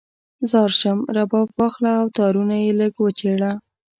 ځار 0.51 0.69
شم، 0.79 0.99
رباب 1.15 1.47
واخله 1.59 1.91
او 2.01 2.07
تارونه 2.17 2.55
یې 2.63 2.71
لږ 2.79 2.93
وچیړه 2.99 3.51